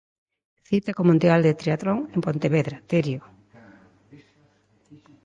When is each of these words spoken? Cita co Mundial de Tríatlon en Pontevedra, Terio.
Cita 0.67 0.95
co 0.95 1.07
Mundial 1.09 1.39
de 1.43 1.53
Tríatlon 1.59 1.99
en 2.15 2.19
Pontevedra, 2.25 2.77
Terio. 2.89 3.21